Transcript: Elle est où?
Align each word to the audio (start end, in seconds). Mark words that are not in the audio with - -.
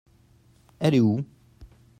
Elle 0.79 0.95
est 0.95 0.99
où? 0.99 1.23